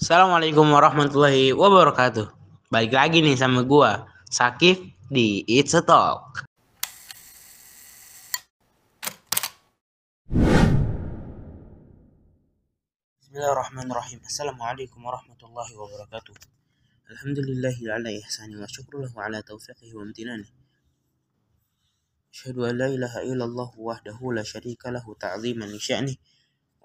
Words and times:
Assalamualaikum 0.00 0.64
warahmatullahi 0.64 1.52
wabarakatuh. 1.52 2.32
Balik 2.72 2.96
lagi 2.96 3.20
nih 3.20 3.36
sama 3.36 3.60
gua, 3.68 4.08
Sakif 4.32 4.80
di 5.12 5.44
It's 5.44 5.76
a 5.76 5.84
Talk. 5.84 6.48
Bismillahirrahmanirrahim. 13.20 14.24
Assalamualaikum 14.24 15.04
warahmatullahi 15.04 15.76
wabarakatuh. 15.76 16.32
Alhamdulillahi 17.12 17.92
ala 17.92 18.08
ihsani 18.08 18.56
wa 18.56 18.64
syukru 18.72 19.04
lahu 19.04 19.20
ala 19.20 19.44
taufiqihi 19.44 19.92
wa 19.92 20.08
amtinani. 20.08 20.48
Asyhadu 22.32 22.72
an 22.72 22.80
la 22.80 22.88
ilaha 22.88 23.20
illallah 23.20 23.68
wahdahu 23.76 24.32
la 24.32 24.48
syarika 24.48 24.88
lahu 24.88 25.12
ta'ziman 25.12 25.68
li. 25.68 26.16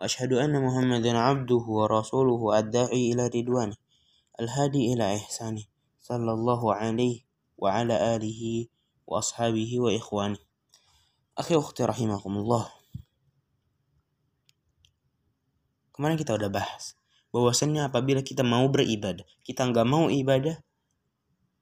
وأشهد 0.00 0.32
أن 0.32 0.56
محمدا 0.64 1.12
عبده 1.18 1.64
ورسوله 1.68 2.58
الداعي 2.58 3.12
إلى 3.12 3.28
رضوانه 3.28 3.76
الهادي 4.40 4.92
إلى 4.92 5.16
إحسانه 5.16 5.64
صلى 6.00 6.32
الله 6.32 6.74
عليه 6.74 7.20
وعلى 7.58 8.16
آله 8.16 8.66
وأصحابه 9.06 9.70
وإخوانه 9.80 10.40
أخي 11.38 11.54
أختي 11.56 11.84
رحمكم 11.84 12.32
الله 12.36 12.66
Kemarin 16.00 16.16
kita 16.16 16.32
udah 16.32 16.48
bahas 16.48 16.96
bahwasannya 17.28 17.92
apabila 17.92 18.24
kita 18.24 18.40
mau 18.40 18.64
beribadah, 18.72 19.28
kita 19.44 19.68
nggak 19.68 19.84
mau 19.84 20.08
ibadah, 20.08 20.56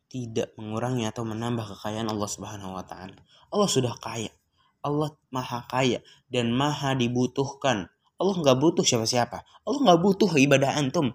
tidak 0.07 0.55
mengurangi 0.55 1.11
atau 1.11 1.27
menambah 1.27 1.75
kekayaan 1.75 2.07
Allah 2.07 2.31
Subhanahu 2.31 2.79
wa 2.79 2.87
taala. 2.87 3.19
Allah 3.51 3.67
sudah 3.67 3.99
kaya. 3.99 4.31
Allah 4.79 5.11
maha 5.35 5.67
kaya 5.67 6.07
dan 6.31 6.55
maha 6.55 6.95
dibutuhkan 6.95 7.91
Allah 8.24 8.40
nggak 8.40 8.58
butuh 8.64 8.88
siapa-siapa. 8.88 9.44
Allah 9.68 9.80
nggak 9.84 10.00
butuh 10.00 10.32
ibadah 10.40 10.80
antum. 10.80 11.12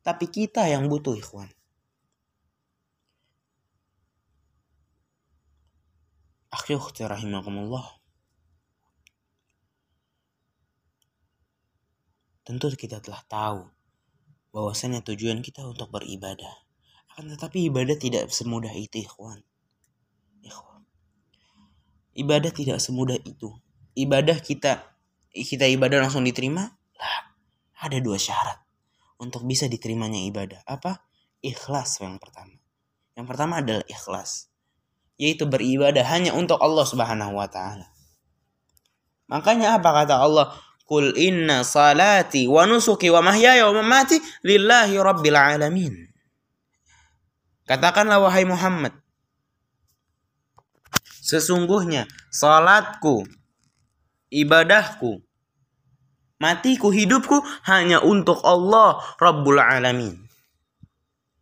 Tapi 0.00 0.32
kita 0.32 0.64
yang 0.64 0.88
butuh 0.88 1.12
ikhwan. 1.12 1.52
Akhi 6.48 6.72
ukhti 6.72 7.04
rahimakumullah. 7.04 8.00
Tentu 12.42 12.72
kita 12.72 12.98
telah 13.04 13.20
tahu 13.28 13.68
bahwasanya 14.50 15.04
tujuan 15.04 15.44
kita 15.44 15.62
untuk 15.62 15.92
beribadah. 15.92 16.66
Akan 17.14 17.30
tetapi 17.30 17.68
ibadah 17.70 17.94
tidak 17.94 18.32
semudah 18.32 18.72
itu 18.72 19.04
ikhwan. 19.04 19.44
Ikhwan. 20.42 20.82
Ibadah 22.16 22.50
tidak 22.50 22.82
semudah 22.82 23.20
itu. 23.22 23.54
Ibadah 23.94 24.42
kita 24.42 24.89
kita 25.34 25.66
ibadah 25.70 26.02
langsung 26.06 26.26
diterima? 26.26 26.66
Lah, 26.98 27.18
ada 27.86 27.98
dua 28.02 28.18
syarat 28.18 28.58
untuk 29.20 29.44
bisa 29.46 29.68
diterimanya 29.68 30.18
ibadah. 30.26 30.60
Apa? 30.66 31.04
Ikhlas 31.40 32.00
yang 32.02 32.16
pertama. 32.20 32.56
Yang 33.14 33.26
pertama 33.28 33.60
adalah 33.60 33.84
ikhlas. 33.86 34.48
Yaitu 35.20 35.44
beribadah 35.44 36.02
hanya 36.08 36.32
untuk 36.32 36.56
Allah 36.58 36.88
Subhanahu 36.88 37.36
wa 37.36 37.48
taala. 37.48 37.92
Makanya 39.28 39.78
apa 39.78 39.92
kata 39.92 40.16
Allah? 40.16 40.56
Kul 40.88 41.14
inna 41.14 41.62
salati 41.62 42.50
wa 42.50 42.66
nusuki 42.66 43.14
wa 43.14 43.22
mahyaya 43.22 43.70
wa 43.70 43.78
mamati 43.78 44.18
lillahi 44.42 44.98
rabbil 44.98 45.38
alamin. 45.38 45.94
Katakanlah 47.62 48.18
wahai 48.18 48.42
Muhammad. 48.42 48.90
Sesungguhnya 51.22 52.10
salatku, 52.34 53.22
ibadahku, 54.30 55.20
matiku, 56.40 56.88
hidupku 56.94 57.42
hanya 57.66 58.00
untuk 58.00 58.40
Allah 58.46 59.02
Rabbul 59.18 59.60
Alamin. 59.60 60.16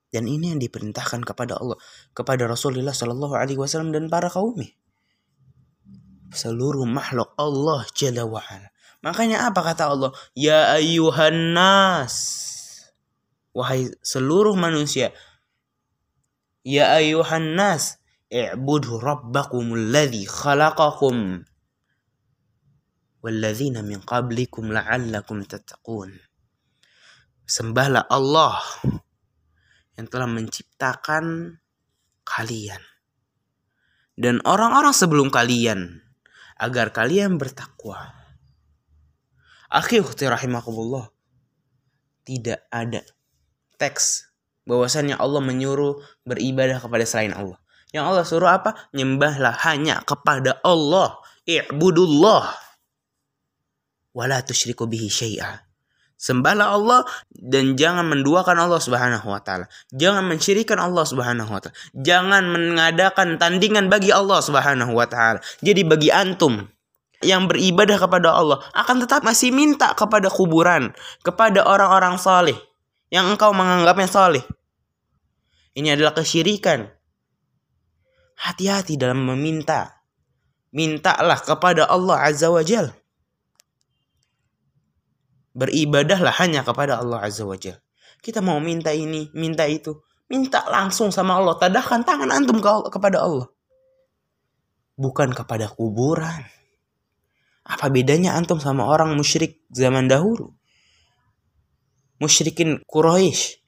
Dan 0.08 0.24
ini 0.24 0.56
yang 0.56 0.60
diperintahkan 0.60 1.20
kepada 1.20 1.60
Allah, 1.60 1.76
kepada 2.16 2.48
Rasulullah 2.48 2.96
Shallallahu 2.96 3.36
Alaihi 3.36 3.60
Wasallam 3.60 3.92
dan 3.92 4.08
para 4.08 4.32
kaumnya. 4.32 4.72
Seluruh 6.32 6.88
makhluk 6.88 7.32
Allah 7.36 7.84
Jalla 7.92 8.24
wa'ala. 8.24 8.72
Makanya 9.04 9.48
apa 9.48 9.60
kata 9.62 9.92
Allah? 9.92 10.10
Ya 10.32 10.74
ayuhan 10.74 11.52
nas. 11.52 12.16
Wahai 13.52 13.92
seluruh 14.00 14.56
manusia. 14.56 15.12
Ya 16.64 16.92
ayuhan 16.96 17.56
nas. 17.56 18.00
I'budu 18.28 19.00
rabbakumul 19.00 19.88
ladzi 19.88 20.28
khalaqakum 20.28 21.48
walladzina 23.22 23.82
min 23.82 24.02
qablikum 24.02 24.70
la'allakum 24.70 25.42
tattaqun. 25.44 26.14
Sembahlah 27.48 28.04
Allah 28.12 28.60
yang 29.96 30.06
telah 30.06 30.28
menciptakan 30.28 31.56
kalian 32.22 32.82
dan 34.18 34.42
orang-orang 34.42 34.90
sebelum 34.90 35.30
kalian 35.30 36.02
agar 36.58 36.90
kalian 36.90 37.38
bertakwa. 37.38 38.18
Akhi 39.70 40.02
ukhti 40.02 40.26
rahimakumullah. 40.26 41.06
Tidak 42.26 42.68
ada 42.68 43.00
teks 43.78 44.28
bahwasannya 44.68 45.16
Allah 45.16 45.40
menyuruh 45.40 46.02
beribadah 46.26 46.82
kepada 46.82 47.06
selain 47.06 47.32
Allah. 47.32 47.56
Yang 47.94 48.04
Allah 48.04 48.24
suruh 48.26 48.50
apa? 48.52 48.76
Nyembahlah 48.92 49.54
hanya 49.64 50.04
kepada 50.04 50.60
Allah. 50.60 51.16
I'budullah 51.48 52.67
wala 54.16 54.40
tusyriku 54.44 54.88
bihi 54.88 55.08
syai'a. 55.10 55.68
Sembahlah 56.18 56.74
Allah 56.74 57.06
dan 57.30 57.78
jangan 57.78 58.02
menduakan 58.10 58.58
Allah 58.58 58.82
Subhanahu 58.82 59.30
wa 59.30 59.38
taala. 59.38 59.70
Jangan 59.94 60.26
mensyirikan 60.26 60.82
Allah 60.82 61.06
Subhanahu 61.06 61.46
wa 61.46 61.62
taala. 61.62 61.78
Jangan 61.94 62.42
mengadakan 62.50 63.38
tandingan 63.38 63.86
bagi 63.86 64.10
Allah 64.10 64.42
Subhanahu 64.42 64.98
wa 64.98 65.06
taala. 65.06 65.38
Jadi 65.62 65.86
bagi 65.86 66.10
antum 66.10 66.66
yang 67.22 67.46
beribadah 67.46 68.02
kepada 68.02 68.34
Allah 68.34 68.58
akan 68.74 69.06
tetap 69.06 69.22
masih 69.22 69.54
minta 69.54 69.94
kepada 69.94 70.26
kuburan, 70.26 70.90
kepada 71.22 71.62
orang-orang 71.62 72.18
saleh 72.18 72.58
yang 73.14 73.30
engkau 73.30 73.54
menganggapnya 73.54 74.10
saleh. 74.10 74.42
Ini 75.78 75.94
adalah 75.94 76.18
kesyirikan. 76.18 76.90
Hati-hati 78.42 78.98
dalam 78.98 79.22
meminta. 79.22 80.02
Mintalah 80.74 81.38
kepada 81.38 81.86
Allah 81.86 82.26
Azza 82.26 82.50
wa 82.50 82.60
Jalla 82.66 82.90
beribadahlah 85.58 86.30
hanya 86.38 86.62
kepada 86.62 87.02
Allah 87.02 87.26
Azza 87.26 87.42
wa 87.42 87.58
Jalla. 87.58 87.82
Kita 88.22 88.38
mau 88.38 88.62
minta 88.62 88.94
ini, 88.94 89.26
minta 89.34 89.66
itu, 89.66 89.98
minta 90.30 90.62
langsung 90.70 91.10
sama 91.10 91.34
Allah. 91.34 91.58
Tadahkan 91.58 92.06
tangan 92.06 92.30
antum 92.30 92.62
ke 92.62 92.70
kepada 92.94 93.26
Allah. 93.26 93.50
Bukan 94.94 95.34
kepada 95.34 95.66
kuburan. 95.70 96.46
Apa 97.66 97.90
bedanya 97.90 98.38
antum 98.38 98.62
sama 98.62 98.86
orang 98.86 99.14
musyrik 99.18 99.66
zaman 99.70 100.06
dahulu? 100.06 100.54
Musyrikin 102.18 102.82
Quraisy. 102.86 103.62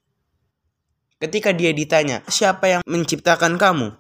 Ketika 1.21 1.53
dia 1.53 1.71
ditanya, 1.77 2.25
siapa 2.27 2.65
yang 2.67 2.83
menciptakan 2.89 3.61
kamu? 3.61 3.93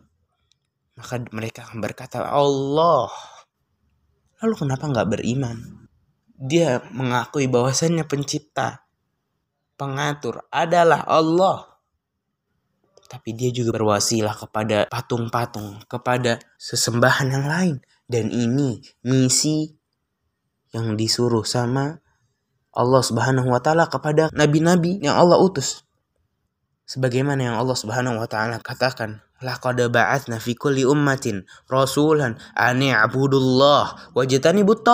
Maka 0.96 1.14
mereka 1.30 1.68
berkata, 1.76 2.24
Allah. 2.26 3.12
Lalu 4.40 4.54
kenapa 4.56 4.88
nggak 4.88 5.08
beriman? 5.12 5.79
Dia 6.40 6.80
mengakui 6.88 7.44
bahwasannya 7.52 8.08
pencipta, 8.08 8.88
pengatur 9.76 10.48
adalah 10.48 11.04
Allah. 11.04 11.68
Tapi 13.04 13.36
dia 13.36 13.52
juga 13.52 13.76
berwasilah 13.76 14.32
kepada 14.32 14.88
patung-patung, 14.88 15.84
kepada 15.84 16.40
sesembahan 16.56 17.28
yang 17.28 17.46
lain. 17.46 17.76
Dan 18.08 18.32
ini 18.32 18.80
misi 19.04 19.68
yang 20.72 20.96
disuruh 20.96 21.44
sama 21.44 22.00
Allah 22.70 23.02
Subhanahu 23.02 23.50
wa 23.50 23.60
taala 23.60 23.90
kepada 23.90 24.30
nabi-nabi 24.32 25.02
yang 25.02 25.18
Allah 25.18 25.42
utus. 25.42 25.82
Sebagaimana 26.86 27.52
yang 27.52 27.56
Allah 27.58 27.74
Subhanahu 27.74 28.18
wa 28.18 28.26
taala 28.30 28.62
katakan, 28.62 29.22
laqad 29.42 29.78
ba'atsna 29.90 30.38
fi 30.38 30.54
kulli 30.54 30.86
ummatin 30.86 31.42
rasulan 31.66 32.38
an 32.54 32.78
i'budullah 32.82 34.14
wajtanibut. 34.14 34.86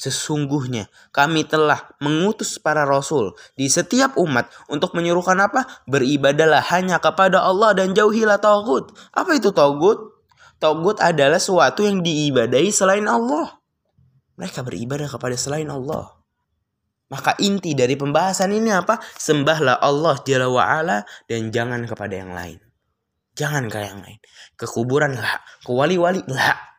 Sesungguhnya 0.00 0.88
kami 1.12 1.44
telah 1.44 1.92
mengutus 2.00 2.56
para 2.56 2.88
rasul 2.88 3.36
di 3.52 3.68
setiap 3.68 4.16
umat 4.16 4.48
untuk 4.72 4.96
menyuruhkan 4.96 5.36
apa? 5.36 5.68
Beribadalah 5.84 6.64
hanya 6.72 6.96
kepada 6.96 7.44
Allah 7.44 7.76
dan 7.76 7.92
jauhilah 7.92 8.40
taugut. 8.40 8.96
Apa 9.12 9.36
itu 9.36 9.52
taugut? 9.52 10.24
Taugut 10.56 10.96
adalah 11.04 11.36
sesuatu 11.36 11.84
yang 11.84 12.00
diibadahi 12.00 12.72
selain 12.72 13.04
Allah. 13.04 13.60
Mereka 14.40 14.64
beribadah 14.64 15.04
kepada 15.04 15.36
selain 15.36 15.68
Allah. 15.68 16.16
Maka 17.12 17.36
inti 17.36 17.76
dari 17.76 17.92
pembahasan 17.92 18.56
ini 18.56 18.72
apa? 18.72 19.04
Sembahlah 19.04 19.84
Allah 19.84 20.16
Jalla 20.24 20.48
wa'ala 20.48 21.04
dan 21.28 21.52
jangan 21.52 21.84
kepada 21.84 22.24
yang 22.24 22.32
lain. 22.32 22.56
Jangan 23.36 23.68
ke 23.68 23.76
yang 23.84 24.00
lain. 24.00 24.20
Ke 24.56 24.64
lah. 24.64 25.44
Ke 25.60 25.70
wali-wali 25.76 26.24
lah 26.24 26.69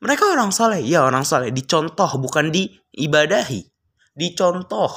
mereka 0.00 0.24
orang 0.30 0.54
saleh, 0.54 0.80
ya 0.80 1.04
orang 1.04 1.26
saleh, 1.26 1.52
dicontoh 1.52 2.08
bukan 2.16 2.48
diibadahi. 2.54 3.68
dicontoh. 4.10 4.92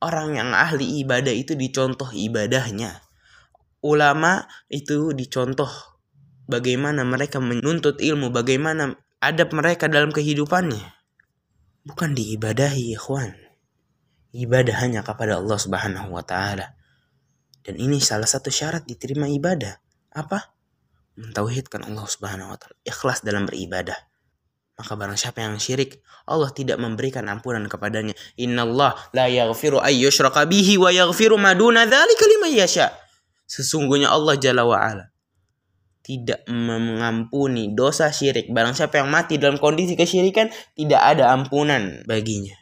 Orang 0.00 0.32
yang 0.32 0.56
ahli 0.56 1.04
ibadah 1.04 1.34
itu 1.34 1.52
dicontoh 1.52 2.08
ibadahnya. 2.16 3.04
Ulama 3.84 4.48
itu 4.72 5.12
dicontoh 5.12 5.68
bagaimana 6.48 7.04
mereka 7.04 7.38
menuntut 7.38 8.00
ilmu, 8.00 8.32
bagaimana 8.32 8.96
adab 9.20 9.52
mereka 9.52 9.86
dalam 9.92 10.10
kehidupannya. 10.10 10.96
Bukan 11.84 12.16
diibadahi, 12.16 12.96
ikhwan. 12.96 13.36
Ibadah 14.30 14.76
hanya 14.84 15.00
kepada 15.04 15.40
Allah 15.40 15.58
Subhanahu 15.58 16.12
wa 16.12 16.24
taala. 16.24 16.76
Dan 17.60 17.76
ini 17.76 18.00
salah 18.00 18.28
satu 18.28 18.48
syarat 18.48 18.88
diterima 18.88 19.28
ibadah. 19.28 19.76
Apa? 20.16 20.59
Mentauhidkan 21.20 21.84
Allah 21.84 22.08
Subhanahu 22.08 22.48
wa 22.48 22.56
taala, 22.56 22.76
ikhlas 22.88 23.20
dalam 23.20 23.44
beribadah. 23.44 23.96
Maka 24.80 24.96
barang 24.96 25.20
siapa 25.20 25.44
yang 25.44 25.60
syirik, 25.60 26.00
Allah 26.24 26.48
tidak 26.56 26.80
memberikan 26.80 27.28
ampunan 27.28 27.60
kepadanya. 27.68 28.16
Inna 28.40 28.64
Allah 28.64 28.96
la 29.12 29.28
yaghfiru 29.28 29.76
ayyushraka 29.76 30.48
bihi 30.48 30.80
wa 30.80 30.88
yaghfiru 30.88 31.36
maduna 31.36 31.84
dzalika 31.84 32.24
liman 32.24 32.56
yasha. 32.56 32.88
Sesungguhnya 33.44 34.08
Allah 34.08 34.40
Jalla 34.40 34.64
wa 34.64 34.80
tidak 36.00 36.48
mengampuni 36.48 37.76
dosa 37.76 38.08
syirik. 38.08 38.48
Barang 38.48 38.72
siapa 38.72 39.04
yang 39.04 39.12
mati 39.12 39.36
dalam 39.36 39.60
kondisi 39.60 39.94
kesyirikan, 39.94 40.48
tidak 40.72 41.00
ada 41.04 41.28
ampunan 41.28 42.00
baginya. 42.08 42.56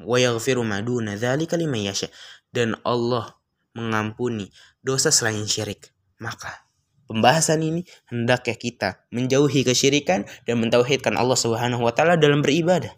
Wa 0.00 0.16
yaghfiru 0.16 0.64
maduna 0.64 1.20
dzalika 1.20 1.60
liman 1.60 1.84
yasha. 1.84 2.08
Dan 2.48 2.80
Allah 2.80 3.36
mengampuni 3.76 4.48
dosa 4.80 5.12
selain 5.12 5.44
syirik. 5.44 5.92
Maka 6.16 6.71
pembahasan 7.12 7.60
ini 7.60 7.84
hendaknya 8.08 8.56
kita 8.56 8.88
menjauhi 9.12 9.68
kesyirikan 9.68 10.24
dan 10.48 10.56
mentauhidkan 10.56 11.12
Allah 11.20 11.36
Subhanahu 11.36 11.84
wa 11.84 11.92
taala 11.92 12.16
dalam 12.16 12.40
beribadah. 12.40 12.96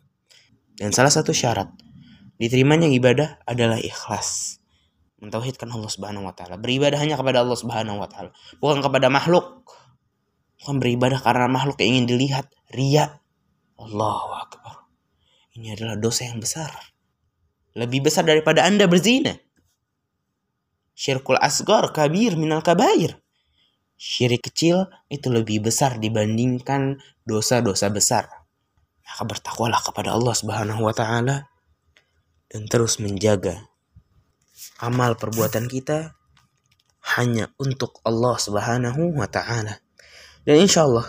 Dan 0.78 0.94
salah 0.94 1.11
satu 1.11 1.34
syarat 1.34 1.66
diterimanya 2.38 2.87
ibadah 2.87 3.43
adalah 3.43 3.82
ikhlas. 3.82 4.62
Mentauhidkan 5.19 5.66
Allah 5.75 5.90
Subhanahu 5.90 6.31
wa 6.31 6.34
taala. 6.37 6.55
Beribadah 6.62 7.02
hanya 7.02 7.19
kepada 7.19 7.43
Allah 7.43 7.58
Subhanahu 7.58 7.99
wa 7.99 8.06
taala, 8.06 8.31
bukan 8.62 8.78
kepada 8.78 9.11
makhluk. 9.11 9.66
Bukan 10.62 10.78
beribadah 10.78 11.19
karena 11.19 11.50
makhluk 11.50 11.76
yang 11.82 11.99
ingin 11.99 12.06
dilihat, 12.14 12.46
ria. 12.72 13.20
Allahu 13.75 14.32
akbar. 14.38 14.87
Ini 15.58 15.75
adalah 15.75 15.99
dosa 15.99 16.31
yang 16.31 16.38
besar. 16.38 16.70
Lebih 17.75 18.06
besar 18.06 18.22
daripada 18.22 18.62
Anda 18.62 18.87
berzina. 18.87 19.34
Syirkul 20.94 21.37
asgar 21.43 21.90
kabir 21.90 22.38
minal 22.38 22.62
kabair 22.62 23.24
syirik 23.94 24.50
kecil 24.50 24.91
itu 25.08 25.31
lebih 25.31 25.64
besar 25.64 25.96
dibandingkan 25.99 27.00
dosa-dosa 27.25 27.88
besar. 27.91 28.29
Maka 29.05 29.23
bertakwalah 29.25 29.81
kepada 29.81 30.12
Allah 30.12 30.35
Subhanahu 30.35 30.82
wa 30.85 30.94
taala 30.94 31.49
dan 32.50 32.67
terus 32.67 32.99
menjaga 32.99 33.69
amal 34.81 35.14
perbuatan 35.14 35.70
kita 35.70 36.17
hanya 37.17 37.52
untuk 37.61 38.00
Allah 38.02 38.37
Subhanahu 38.41 39.14
wa 39.14 39.29
taala. 39.29 39.81
Dan 40.44 40.61
insya 40.61 40.88
Allah 40.88 41.08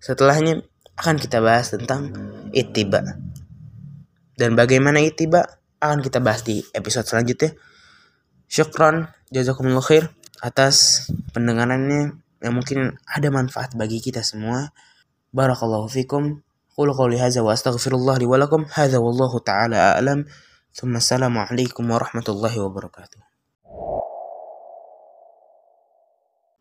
setelahnya 0.00 0.64
akan 0.96 1.16
kita 1.20 1.44
bahas 1.44 1.72
tentang 1.72 2.12
ittiba. 2.56 3.04
Dan 4.36 4.52
bagaimana 4.56 5.00
ittiba 5.00 5.44
akan 5.80 6.00
kita 6.04 6.20
bahas 6.20 6.44
di 6.44 6.60
episode 6.72 7.08
selanjutnya. 7.08 7.56
Syukran, 8.48 9.08
jazakumullah 9.32 9.84
khair 9.84 10.12
atas 10.42 11.08
pendengarannya 11.32 12.18
yang 12.40 12.54
mungkin 12.54 13.00
ada 13.08 13.28
manfaat 13.32 13.72
bagi 13.74 14.00
kita 14.00 14.20
semua. 14.24 14.72
Barakallahu 15.32 15.88
fikum. 15.88 16.42
Qulu 16.76 16.92
qawli 16.92 17.16
hadza 17.16 17.40
wa 17.40 17.56
astaghfirullah 17.56 18.20
li 18.20 18.26
wa 18.28 18.36
lakum. 18.36 18.68
Hadza 18.68 19.00
wallahu 19.00 19.40
taala 19.40 19.96
a'lam. 19.96 20.28
Thumma 20.76 21.00
assalamu 21.00 21.40
alaikum 21.40 21.88
warahmatullahi 21.88 22.60
wabarakatuh. 22.60 23.35